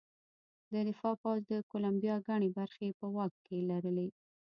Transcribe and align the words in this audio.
د 0.73 0.73
دفاع 0.87 1.13
پوځ 1.21 1.39
د 1.51 1.53
کولمبیا 1.71 2.15
ګڼې 2.27 2.49
برخې 2.57 2.87
په 2.99 3.05
واک 3.15 3.33
کې 3.45 3.57
لرلې. 3.69 4.07